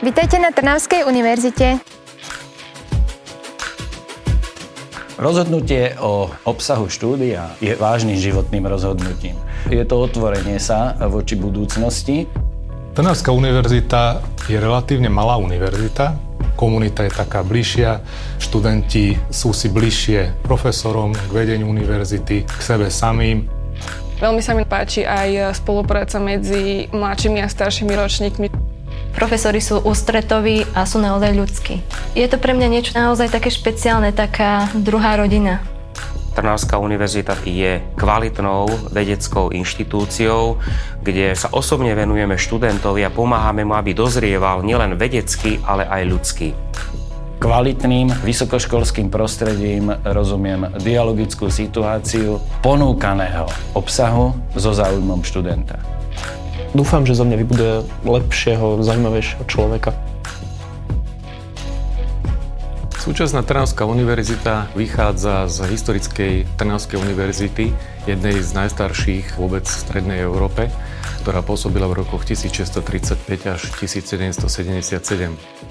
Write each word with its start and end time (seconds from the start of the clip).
Vitajte 0.00 0.40
na 0.40 0.48
Trnavskej 0.48 1.04
univerzite. 1.04 1.76
Rozhodnutie 5.20 5.92
o 6.00 6.32
obsahu 6.48 6.88
štúdia 6.88 7.52
je 7.60 7.76
vážnym 7.76 8.16
životným 8.16 8.64
rozhodnutím. 8.64 9.36
Je 9.68 9.84
to 9.84 10.00
otvorenie 10.00 10.56
sa 10.56 10.96
voči 11.04 11.36
budúcnosti. 11.36 12.24
Trnavská 12.96 13.28
univerzita 13.28 14.24
je 14.48 14.56
relatívne 14.56 15.12
malá 15.12 15.36
univerzita. 15.36 16.16
Komunita 16.56 17.04
je 17.04 17.12
taká 17.12 17.44
bližšia, 17.44 18.00
študenti 18.40 19.20
sú 19.28 19.52
si 19.52 19.68
bližšie 19.68 20.40
profesorom, 20.40 21.12
k 21.12 21.28
vedeniu 21.28 21.68
univerzity, 21.68 22.48
k 22.48 22.60
sebe 22.64 22.88
samým. 22.88 23.44
Veľmi 24.16 24.40
sa 24.40 24.56
mi 24.56 24.64
páči 24.64 25.04
aj 25.04 25.60
spolupráca 25.60 26.16
medzi 26.16 26.88
mladšími 26.88 27.44
a 27.44 27.48
staršími 27.52 27.92
ročníkmi. 27.92 28.59
Profesori 29.20 29.60
sú 29.60 29.84
ústretoví 29.84 30.64
a 30.72 30.88
sú 30.88 30.96
naozaj 30.96 31.36
ľudskí. 31.36 31.84
Je 32.16 32.24
to 32.24 32.40
pre 32.40 32.56
mňa 32.56 32.72
niečo 32.72 32.96
naozaj 32.96 33.28
také 33.28 33.52
špeciálne, 33.52 34.16
taká 34.16 34.72
druhá 34.72 35.20
rodina. 35.20 35.60
Trnavská 36.32 36.80
univerzita 36.80 37.36
je 37.44 37.84
kvalitnou 38.00 38.64
vedeckou 38.88 39.52
inštitúciou, 39.52 40.56
kde 41.04 41.36
sa 41.36 41.52
osobne 41.52 41.92
venujeme 41.92 42.40
študentovi 42.40 43.04
a 43.04 43.12
pomáhame 43.12 43.60
mu, 43.60 43.76
aby 43.76 43.92
dozrieval 43.92 44.64
nielen 44.64 44.96
vedecky, 44.96 45.60
ale 45.68 45.84
aj 45.84 46.02
ľudský. 46.08 46.48
Kvalitným 47.44 48.24
vysokoškolským 48.24 49.12
prostredím 49.12 49.92
rozumiem 50.00 50.80
dialogickú 50.80 51.52
situáciu 51.52 52.40
ponúkaného 52.64 53.44
obsahu 53.76 54.32
so 54.56 54.72
záujmom 54.72 55.20
študenta. 55.20 55.99
Dúfam, 56.70 57.02
že 57.02 57.18
zo 57.18 57.26
mňa 57.26 57.36
vybuduje 57.42 57.74
lepšieho, 58.06 58.78
zaujímavejšieho 58.86 59.42
človeka. 59.50 59.90
Súčasná 63.00 63.40
Trnavská 63.40 63.88
univerzita 63.88 64.70
vychádza 64.76 65.48
z 65.48 65.66
historickej 65.72 66.44
Trnavskej 66.60 67.00
univerzity, 67.00 67.72
jednej 68.04 68.38
z 68.44 68.50
najstarších 68.52 69.40
vôbec 69.40 69.64
v 69.64 69.80
Strednej 69.82 70.20
Európe, 70.20 70.68
ktorá 71.24 71.40
pôsobila 71.40 71.88
v 71.88 72.04
rokoch 72.04 72.28
1635 72.28 73.50
až 73.50 73.60
1777. 73.80 75.69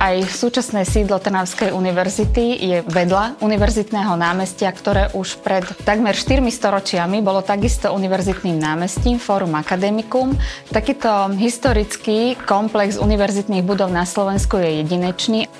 Aj 0.00 0.16
súčasné 0.16 0.88
sídlo 0.88 1.20
Trnavskej 1.20 1.76
univerzity 1.76 2.56
je 2.56 2.80
vedľa 2.88 3.36
univerzitného 3.44 4.16
námestia, 4.16 4.72
ktoré 4.72 5.12
už 5.12 5.44
pred 5.44 5.60
takmer 5.84 6.16
4 6.16 6.40
storočiami 6.40 7.20
bolo 7.20 7.44
takisto 7.44 7.92
univerzitným 7.92 8.56
námestím 8.56 9.20
Forum 9.20 9.60
Academicum. 9.60 10.32
Takýto 10.72 11.36
historický 11.36 12.32
komplex 12.48 12.96
univerzitných 12.96 13.60
budov 13.60 13.92
na 13.92 14.08
Slovensku 14.08 14.56
je 14.56 14.80
jedinečný. 14.80 15.52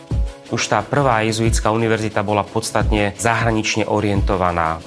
Už 0.48 0.72
tá 0.72 0.80
prvá 0.80 1.20
jezuitská 1.28 1.68
univerzita 1.68 2.24
bola 2.24 2.40
podstatne 2.40 3.12
zahranične 3.20 3.84
orientovaná. 3.92 4.80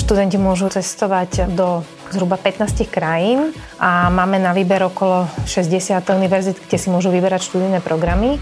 Študenti 0.00 0.40
môžu 0.40 0.72
cestovať 0.72 1.52
do 1.52 1.84
zhruba 2.10 2.36
15 2.36 2.88
krajín 2.88 3.52
a 3.78 4.08
máme 4.08 4.40
na 4.40 4.52
výber 4.56 4.84
okolo 4.88 5.28
60 5.44 6.00
univerzit, 6.14 6.56
kde 6.58 6.76
si 6.80 6.88
môžu 6.88 7.12
vyberať 7.12 7.48
študijné 7.48 7.80
programy. 7.84 8.40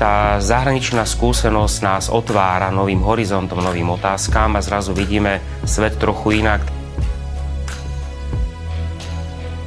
Tá 0.00 0.40
zahraničná 0.40 1.04
skúsenosť 1.04 1.76
nás 1.84 2.04
otvára 2.08 2.72
novým 2.72 3.04
horizontom, 3.04 3.60
novým 3.60 3.92
otázkam 3.92 4.56
a 4.56 4.64
zrazu 4.64 4.96
vidíme 4.96 5.44
svet 5.68 6.00
trochu 6.00 6.40
inak. 6.40 6.64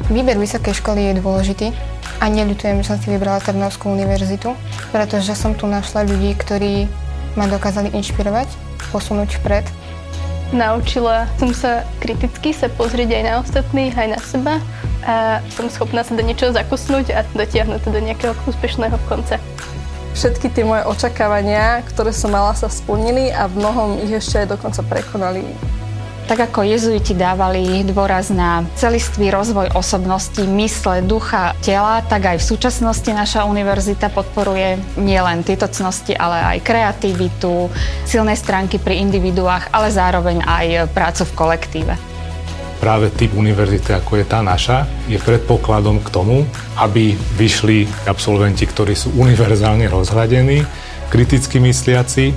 Výber 0.10 0.36
vysokej 0.36 0.74
školy 0.84 1.14
je 1.14 1.22
dôležitý 1.22 1.68
a 2.18 2.26
neľutujem, 2.28 2.82
že 2.82 2.88
som 2.92 2.98
si 2.98 3.14
vybrala 3.14 3.46
Trnavskú 3.46 3.94
univerzitu, 3.94 4.58
pretože 4.90 5.38
som 5.38 5.54
tu 5.54 5.70
našla 5.70 6.04
ľudí, 6.04 6.34
ktorí 6.36 6.90
ma 7.38 7.46
dokázali 7.46 7.94
inšpirovať, 7.94 8.50
posunúť 8.90 9.42
vpred 9.42 9.66
Naučila 10.54 11.26
som 11.42 11.50
sa 11.50 11.82
kriticky 11.98 12.54
sa 12.54 12.70
pozrieť 12.70 13.10
aj 13.10 13.24
na 13.26 13.34
ostatných, 13.42 13.98
aj 13.98 14.08
na 14.14 14.20
seba 14.22 14.54
a 15.02 15.42
som 15.50 15.66
schopná 15.66 16.06
sa 16.06 16.14
do 16.14 16.22
niečoho 16.22 16.54
zakusnúť 16.54 17.10
a 17.10 17.26
dotiahnuť 17.34 17.82
to 17.82 17.90
do 17.90 17.98
nejakého 17.98 18.38
úspešného 18.46 18.94
konca. 19.10 19.42
Všetky 20.14 20.54
tie 20.54 20.62
moje 20.62 20.86
očakávania, 20.86 21.82
ktoré 21.90 22.14
som 22.14 22.30
mala, 22.30 22.54
sa 22.54 22.70
splnili 22.70 23.34
a 23.34 23.50
v 23.50 23.66
mnohom 23.66 23.98
ich 24.06 24.14
ešte 24.14 24.46
aj 24.46 24.54
dokonca 24.54 24.86
prekonali. 24.86 25.42
Tak 26.24 26.40
ako 26.40 26.64
jezuiti 26.64 27.12
dávali 27.12 27.84
dôraz 27.84 28.32
na 28.32 28.64
celistvý 28.80 29.28
rozvoj 29.28 29.76
osobnosti, 29.76 30.40
mysle, 30.40 31.04
ducha, 31.04 31.52
tela, 31.60 32.00
tak 32.00 32.32
aj 32.32 32.38
v 32.40 32.48
súčasnosti 32.48 33.12
naša 33.12 33.44
univerzita 33.44 34.08
podporuje 34.08 34.80
nielen 34.96 35.44
tieto 35.44 35.68
cnosti, 35.68 36.16
ale 36.16 36.56
aj 36.56 36.64
kreativitu, 36.64 37.68
silné 38.08 38.40
stránky 38.40 38.80
pri 38.80 39.04
individuách, 39.04 39.68
ale 39.76 39.92
zároveň 39.92 40.48
aj 40.48 40.96
prácu 40.96 41.28
v 41.28 41.36
kolektíve. 41.36 41.94
Práve 42.80 43.12
typ 43.12 43.36
univerzity, 43.36 43.92
ako 43.92 44.24
je 44.24 44.26
tá 44.26 44.40
naša, 44.40 44.88
je 45.12 45.20
predpokladom 45.20 46.00
k 46.00 46.08
tomu, 46.08 46.48
aby 46.80 47.20
vyšli 47.36 47.84
absolventi, 48.08 48.64
ktorí 48.64 48.96
sú 48.96 49.12
univerzálne 49.20 49.92
rozhľadení, 49.92 50.64
kriticky 51.12 51.60
mysliaci 51.60 52.32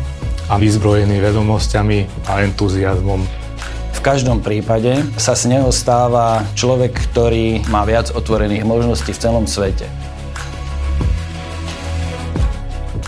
a 0.50 0.58
vyzbrojení 0.58 1.22
vedomosťami 1.22 2.26
a 2.26 2.42
entuziasmom 2.42 3.45
každom 4.06 4.38
prípade 4.38 5.02
sa 5.18 5.34
z 5.34 5.50
neho 5.50 5.74
stáva 5.74 6.46
človek, 6.54 6.94
ktorý 7.10 7.66
má 7.66 7.82
viac 7.82 8.14
otvorených 8.14 8.62
možností 8.62 9.10
v 9.10 9.18
celom 9.18 9.50
svete. 9.50 9.90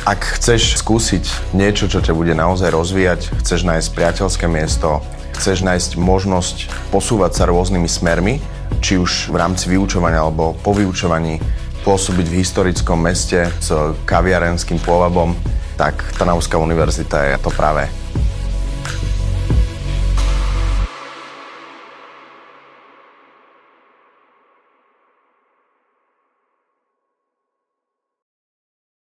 Ak 0.03 0.26
chceš 0.42 0.82
skúsiť 0.82 1.54
niečo, 1.54 1.87
čo 1.87 2.03
ťa 2.03 2.19
bude 2.19 2.34
naozaj 2.34 2.75
rozvíjať, 2.75 3.31
chceš 3.38 3.62
nájsť 3.62 3.94
priateľské 3.94 4.50
miesto, 4.50 4.98
chceš 5.38 5.62
nájsť 5.62 6.03
možnosť 6.03 6.66
posúvať 6.91 7.31
sa 7.31 7.44
rôznymi 7.47 7.87
smermi, 7.87 8.42
či 8.82 8.98
už 8.98 9.31
v 9.31 9.38
rámci 9.38 9.70
vyučovania 9.70 10.19
alebo 10.19 10.58
po 10.66 10.75
vyučovaní, 10.75 11.38
pôsobiť 11.87 12.26
v 12.26 12.38
historickom 12.42 12.98
meste 12.98 13.47
s 13.62 13.70
kaviarenským 14.03 14.82
pôvabom, 14.82 15.38
tak 15.78 16.03
Trnavská 16.19 16.58
univerzita 16.58 17.22
je 17.22 17.38
to 17.38 17.54
práve 17.54 17.87